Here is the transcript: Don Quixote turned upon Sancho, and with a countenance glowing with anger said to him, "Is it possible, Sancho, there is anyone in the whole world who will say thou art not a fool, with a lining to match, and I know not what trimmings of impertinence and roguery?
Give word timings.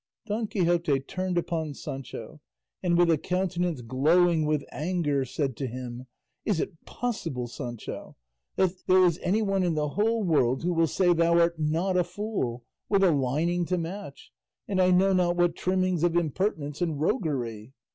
Don 0.25 0.47
Quixote 0.47 0.99
turned 1.01 1.37
upon 1.37 1.75
Sancho, 1.75 2.39
and 2.81 2.97
with 2.97 3.11
a 3.11 3.19
countenance 3.19 3.81
glowing 3.81 4.47
with 4.47 4.65
anger 4.71 5.25
said 5.25 5.55
to 5.57 5.67
him, 5.67 6.07
"Is 6.43 6.59
it 6.59 6.85
possible, 6.85 7.45
Sancho, 7.47 8.15
there 8.55 9.05
is 9.05 9.19
anyone 9.21 9.61
in 9.61 9.75
the 9.75 9.89
whole 9.89 10.23
world 10.23 10.63
who 10.63 10.73
will 10.73 10.87
say 10.87 11.13
thou 11.13 11.37
art 11.39 11.59
not 11.59 11.97
a 11.97 12.03
fool, 12.03 12.65
with 12.89 13.03
a 13.03 13.11
lining 13.11 13.63
to 13.65 13.77
match, 13.77 14.31
and 14.67 14.81
I 14.81 14.89
know 14.89 15.13
not 15.13 15.35
what 15.35 15.55
trimmings 15.55 16.03
of 16.03 16.15
impertinence 16.15 16.81
and 16.81 16.99
roguery? 16.99 17.73